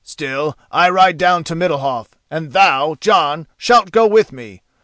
[0.03, 4.63] Still, I ride down to Middalhof, and thou, Jon, shalt go with me.